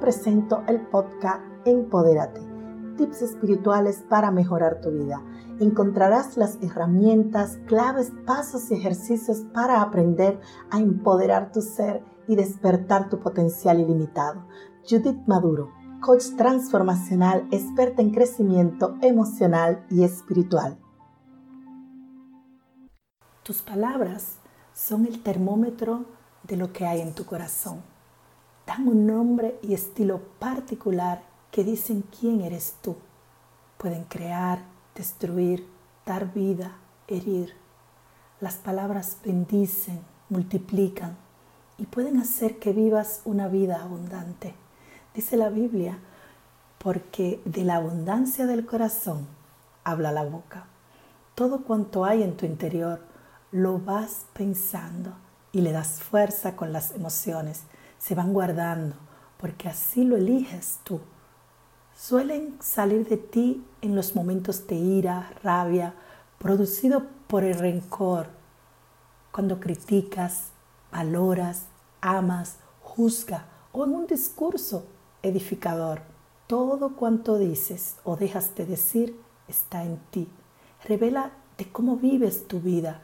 presento 0.00 0.64
el 0.66 0.80
podcast 0.80 1.42
Empodérate, 1.66 2.40
tips 2.96 3.22
espirituales 3.22 4.02
para 4.08 4.30
mejorar 4.30 4.80
tu 4.80 4.90
vida. 4.90 5.22
Encontrarás 5.60 6.38
las 6.38 6.58
herramientas, 6.62 7.58
claves, 7.66 8.10
pasos 8.26 8.70
y 8.70 8.74
ejercicios 8.74 9.42
para 9.52 9.82
aprender 9.82 10.40
a 10.70 10.80
empoderar 10.80 11.52
tu 11.52 11.60
ser 11.60 12.02
y 12.26 12.34
despertar 12.34 13.10
tu 13.10 13.20
potencial 13.20 13.78
ilimitado. 13.78 14.46
Judith 14.88 15.20
Maduro, 15.26 15.70
coach 16.00 16.24
transformacional, 16.36 17.46
experta 17.50 18.00
en 18.00 18.10
crecimiento 18.10 18.96
emocional 19.02 19.84
y 19.90 20.02
espiritual. 20.02 20.78
Tus 23.42 23.60
palabras 23.60 24.38
son 24.72 25.04
el 25.04 25.22
termómetro 25.22 26.06
de 26.44 26.56
lo 26.56 26.72
que 26.72 26.86
hay 26.86 27.02
en 27.02 27.14
tu 27.14 27.26
corazón. 27.26 27.82
Dan 28.70 28.86
un 28.86 29.04
nombre 29.04 29.58
y 29.62 29.74
estilo 29.74 30.20
particular 30.38 31.24
que 31.50 31.64
dicen 31.64 32.04
quién 32.20 32.40
eres 32.40 32.76
tú. 32.80 32.94
Pueden 33.78 34.04
crear, 34.04 34.60
destruir, 34.94 35.66
dar 36.06 36.32
vida, 36.32 36.76
herir. 37.08 37.52
Las 38.38 38.54
palabras 38.54 39.16
bendicen, 39.24 39.98
multiplican 40.28 41.16
y 41.78 41.86
pueden 41.86 42.20
hacer 42.20 42.60
que 42.60 42.72
vivas 42.72 43.22
una 43.24 43.48
vida 43.48 43.82
abundante. 43.82 44.54
Dice 45.16 45.36
la 45.36 45.48
Biblia, 45.48 45.98
porque 46.78 47.40
de 47.44 47.64
la 47.64 47.74
abundancia 47.74 48.46
del 48.46 48.66
corazón 48.66 49.26
habla 49.82 50.12
la 50.12 50.22
boca. 50.22 50.66
Todo 51.34 51.64
cuanto 51.64 52.04
hay 52.04 52.22
en 52.22 52.36
tu 52.36 52.46
interior 52.46 53.00
lo 53.50 53.80
vas 53.80 54.26
pensando 54.32 55.12
y 55.50 55.62
le 55.62 55.72
das 55.72 56.00
fuerza 56.00 56.54
con 56.54 56.72
las 56.72 56.92
emociones. 56.92 57.64
Se 58.00 58.16
van 58.16 58.32
guardando 58.32 58.96
porque 59.38 59.68
así 59.68 60.04
lo 60.04 60.16
eliges 60.16 60.80
tú. 60.84 61.00
Suelen 61.94 62.56
salir 62.60 63.06
de 63.06 63.18
ti 63.18 63.64
en 63.82 63.94
los 63.94 64.16
momentos 64.16 64.66
de 64.66 64.74
ira, 64.74 65.32
rabia, 65.44 65.94
producido 66.38 67.04
por 67.26 67.44
el 67.44 67.58
rencor, 67.58 68.28
cuando 69.30 69.60
criticas, 69.60 70.48
valoras, 70.90 71.66
amas, 72.00 72.56
juzga 72.82 73.44
o 73.72 73.84
en 73.84 73.94
un 73.94 74.06
discurso 74.06 74.86
edificador. 75.22 76.00
Todo 76.46 76.96
cuanto 76.96 77.38
dices 77.38 77.96
o 78.02 78.16
dejas 78.16 78.54
de 78.54 78.66
decir 78.66 79.20
está 79.46 79.84
en 79.84 79.98
ti. 80.10 80.28
Revela 80.84 81.32
de 81.58 81.70
cómo 81.70 81.96
vives 81.96 82.48
tu 82.48 82.60
vida. 82.60 83.02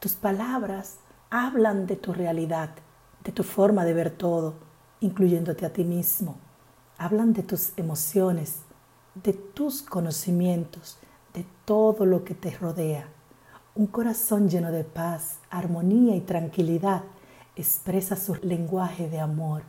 Tus 0.00 0.12
palabras 0.12 0.98
hablan 1.30 1.86
de 1.86 1.96
tu 1.96 2.12
realidad, 2.12 2.70
de 3.24 3.32
tu 3.32 3.42
forma 3.42 3.84
de 3.84 3.94
ver 3.94 4.10
todo, 4.10 4.54
incluyéndote 5.00 5.66
a 5.66 5.72
ti 5.72 5.84
mismo. 5.84 6.36
Hablan 6.98 7.32
de 7.32 7.42
tus 7.42 7.72
emociones, 7.76 8.60
de 9.14 9.32
tus 9.32 9.82
conocimientos, 9.82 10.98
de 11.32 11.46
todo 11.64 12.06
lo 12.06 12.24
que 12.24 12.34
te 12.34 12.50
rodea. 12.50 13.08
Un 13.74 13.86
corazón 13.86 14.48
lleno 14.48 14.70
de 14.70 14.84
paz, 14.84 15.38
armonía 15.50 16.14
y 16.14 16.20
tranquilidad 16.20 17.02
expresa 17.56 18.16
su 18.16 18.34
lenguaje 18.36 19.08
de 19.08 19.20
amor. 19.20 19.62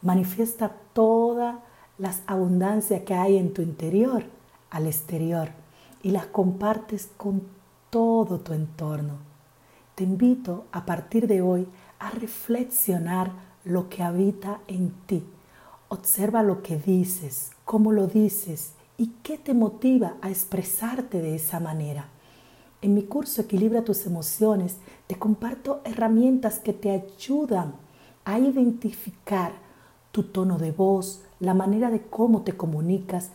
Manifiesta 0.00 0.70
toda 0.92 1.62
las 1.98 2.22
abundancias 2.26 3.02
que 3.02 3.14
hay 3.14 3.36
en 3.36 3.52
tu 3.52 3.62
interior 3.62 4.24
al 4.70 4.86
exterior 4.86 5.50
y 6.02 6.10
las 6.10 6.26
compartes 6.26 7.10
con 7.16 7.42
todo 7.90 8.40
tu 8.40 8.52
entorno. 8.52 9.18
Te 9.94 10.04
invito 10.04 10.64
a 10.72 10.84
partir 10.84 11.28
de 11.28 11.40
hoy 11.40 11.68
a 12.04 12.10
reflexionar 12.10 13.32
lo 13.64 13.88
que 13.88 14.02
habita 14.02 14.60
en 14.68 14.90
ti. 15.06 15.24
Observa 15.88 16.42
lo 16.42 16.62
que 16.62 16.76
dices, 16.76 17.52
cómo 17.64 17.92
lo 17.92 18.06
dices 18.06 18.74
y 18.98 19.12
qué 19.22 19.38
te 19.38 19.54
motiva 19.54 20.16
a 20.20 20.28
expresarte 20.28 21.22
de 21.22 21.34
esa 21.34 21.60
manera. 21.60 22.08
En 22.82 22.92
mi 22.92 23.04
curso 23.04 23.40
Equilibra 23.40 23.84
tus 23.84 24.04
emociones 24.04 24.76
te 25.06 25.14
comparto 25.14 25.80
herramientas 25.84 26.58
que 26.58 26.74
te 26.74 26.90
ayudan 26.90 27.76
a 28.26 28.38
identificar 28.38 29.52
tu 30.12 30.24
tono 30.24 30.58
de 30.58 30.72
voz, 30.72 31.22
la 31.40 31.54
manera 31.54 31.90
de 31.90 32.02
cómo 32.02 32.42
te 32.42 32.52
comunicas, 32.52 33.30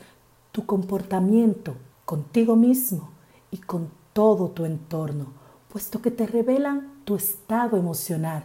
tu 0.52 0.68
comportamiento 0.68 1.74
contigo 2.06 2.56
mismo 2.56 3.10
y 3.50 3.58
con 3.58 3.90
todo 4.14 4.50
tu 4.50 4.66
entorno, 4.66 5.34
puesto 5.70 6.04
que 6.04 6.12
te 6.12 6.28
revelan 6.28 7.02
tu 7.04 7.16
estado 7.16 7.76
emocional 7.76 8.44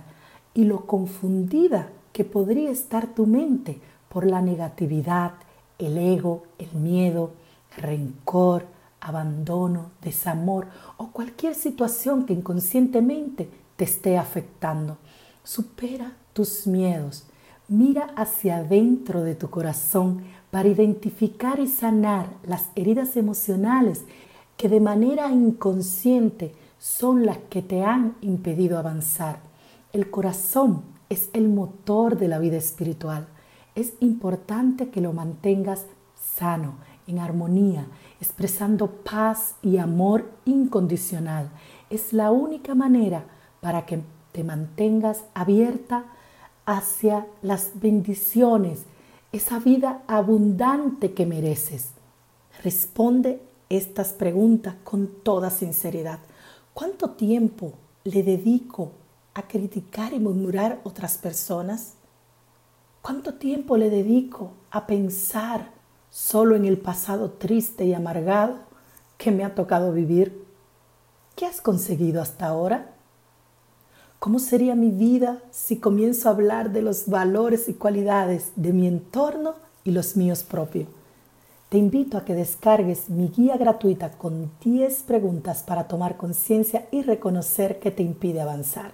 y 0.55 0.65
lo 0.65 0.87
confundida 0.87 1.91
que 2.13 2.25
podría 2.25 2.71
estar 2.71 3.09
tu 3.09 3.27
mente 3.27 3.81
por 4.09 4.25
la 4.25 4.41
negatividad, 4.41 5.33
el 5.79 5.99
ego, 5.99 6.45
el 6.59 6.73
miedo, 6.81 7.33
rencor, 7.77 8.67
abandono, 9.01 9.91
desamor 10.01 10.69
o 10.97 11.09
cualquier 11.09 11.55
situación 11.55 12.25
que 12.25 12.33
inconscientemente 12.33 13.51
te 13.77 13.85
esté 13.85 14.17
afectando. 14.17 14.97
Supera 15.43 16.17
tus 16.33 16.67
miedos. 16.67 17.25
Mira 17.69 18.13
hacia 18.17 18.59
adentro 18.59 19.23
de 19.23 19.35
tu 19.35 19.51
corazón 19.51 20.23
para 20.51 20.69
identificar 20.69 21.59
y 21.59 21.67
sanar 21.67 22.29
las 22.45 22.69
heridas 22.77 23.17
emocionales 23.17 24.05
que 24.57 24.69
de 24.69 24.81
manera 24.81 25.31
inconsciente 25.31 26.55
son 26.79 27.27
las 27.27 27.39
que 27.51 27.63
te 27.63 27.83
han 27.83 28.15
impedido 28.21 28.79
avanzar. 28.79 29.54
El 29.95 30.11
corazón 30.11 30.83
es 31.09 31.31
el 31.35 31.49
motor 31.49 32.19
de 32.19 32.27
la 32.27 32.41
vida 32.41 32.57
espiritual. 32.57 33.29
Es 33.77 33.93
importante 34.01 34.89
que 34.91 35.01
lo 35.01 35.13
mantengas 35.13 35.87
sano, 36.21 36.75
en 37.07 37.21
armonía, 37.21 37.87
expresando 38.21 38.91
paz 38.91 39.55
y 39.63 39.77
amor 39.77 40.33
incondicional. 40.47 41.49
Es 41.91 42.13
la 42.13 42.33
única 42.33 42.75
manera 42.75 43.27
para 43.61 43.87
que 43.87 44.03
te 44.33 44.43
mantengas 44.43 45.27
abierta 45.33 46.07
hacia 46.67 47.29
las 47.41 47.71
bendiciones, 47.75 48.87
esa 49.31 49.61
vida 49.61 50.03
abundante 50.09 51.15
que 51.15 51.25
mereces. 51.25 51.91
Responde 52.65 53.41
estas 53.69 54.13
preguntas 54.13 54.75
con 54.83 55.07
toda 55.23 55.51
sinceridad. 55.51 56.19
¿Cuánto 56.73 57.11
tiempo 57.11 57.75
le 58.03 58.25
dedico 58.25 58.91
a 59.35 59.43
criticar 59.43 60.13
y 60.13 60.21
murmurar 60.21 60.81
otras 60.85 61.19
personas? 61.19 61.95
¿Cuánto 63.03 63.35
tiempo 63.35 63.77
le 63.77 63.91
dedico 63.91 64.53
a 64.71 64.87
pensar 64.87 65.75
solo 66.15 66.55
en 66.55 66.65
el 66.65 66.79
pasado 66.79 67.33
triste 67.33 67.85
y 67.85 67.93
amargado 67.93 68.59
que 69.19 69.33
me 69.33 69.43
ha 69.43 69.55
tocado 69.55 69.93
vivir. 69.93 70.45
¿Qué 71.35 71.45
has 71.45 71.61
conseguido 71.61 72.23
hasta 72.23 72.47
ahora? 72.47 72.93
¿Cómo 74.21 74.39
sería 74.39 74.77
mi 74.77 74.91
vida 74.91 75.43
si 75.51 75.79
comienzo 75.79 76.29
a 76.29 76.33
hablar 76.33 76.71
de 76.71 76.83
los 76.83 77.09
valores 77.09 77.69
y 77.69 77.75
cualidades 77.75 78.53
de 78.55 78.73
mi 78.73 78.87
entorno 78.87 79.55
y 79.83 79.91
los 79.91 80.17
míos 80.17 80.45
propios? 80.45 80.87
Te 81.69 81.79
invito 81.79 82.17
a 82.17 82.25
que 82.25 82.35
descargues 82.35 83.11
mi 83.11 83.29
guía 83.29 83.57
gratuita 83.57 84.13
con 84.13 84.53
10 84.63 85.03
preguntas 85.03 85.65
para 85.65 85.89
tomar 85.89 86.17
conciencia 86.17 86.87
y 86.93 87.03
reconocer 87.03 87.81
qué 87.81 87.91
te 87.91 88.05
impide 88.05 88.41
avanzar. 88.41 88.93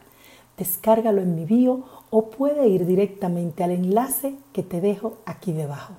Descárgalo 0.60 1.22
en 1.22 1.34
mi 1.34 1.46
bio 1.46 1.84
o 2.10 2.28
puede 2.28 2.68
ir 2.68 2.84
directamente 2.84 3.64
al 3.64 3.70
enlace 3.70 4.36
que 4.52 4.62
te 4.62 4.82
dejo 4.82 5.16
aquí 5.24 5.54
debajo. 5.54 5.94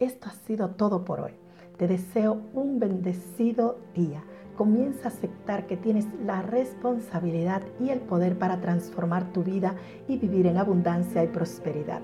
Esto 0.00 0.30
ha 0.30 0.46
sido 0.46 0.70
todo 0.70 1.04
por 1.04 1.20
hoy. 1.20 1.32
Te 1.76 1.86
deseo 1.86 2.40
un 2.54 2.78
bendecido 2.78 3.76
día. 3.94 4.24
Comienza 4.56 5.04
a 5.04 5.08
aceptar 5.08 5.66
que 5.66 5.76
tienes 5.76 6.06
la 6.24 6.40
responsabilidad 6.40 7.60
y 7.78 7.90
el 7.90 8.00
poder 8.00 8.38
para 8.38 8.62
transformar 8.62 9.34
tu 9.34 9.42
vida 9.42 9.74
y 10.08 10.16
vivir 10.16 10.46
en 10.46 10.56
abundancia 10.56 11.22
y 11.22 11.26
prosperidad. 11.26 12.00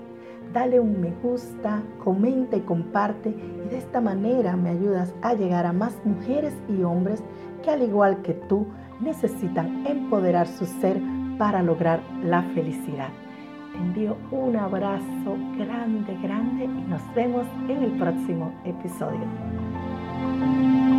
Dale 0.53 0.79
un 0.79 1.01
me 1.01 1.15
gusta, 1.23 1.81
comenta 2.03 2.57
y 2.57 2.61
comparte 2.61 3.29
y 3.29 3.69
de 3.69 3.77
esta 3.79 4.01
manera 4.01 4.55
me 4.55 4.69
ayudas 4.69 5.15
a 5.23 5.33
llegar 5.33 5.65
a 5.65 5.73
más 5.73 5.95
mujeres 6.05 6.53
y 6.67 6.83
hombres 6.83 7.23
que 7.63 7.71
al 7.71 7.81
igual 7.81 8.21
que 8.21 8.35
tú 8.35 8.67
necesitan 8.99 9.85
empoderar 9.85 10.47
su 10.47 10.65
ser 10.65 10.99
para 11.37 11.63
lograr 11.63 12.01
la 12.23 12.43
felicidad 12.53 13.09
envío 13.79 14.17
un 14.31 14.55
abrazo 14.55 15.37
grande, 15.57 16.15
grande 16.21 16.65
y 16.65 16.89
nos 16.89 17.01
vemos 17.15 17.45
en 17.67 17.83
el 17.83 17.91
próximo 17.91 18.53
episodio. 18.65 20.98